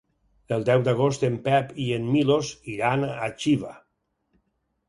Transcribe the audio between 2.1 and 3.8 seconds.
Milos iran a Xiva.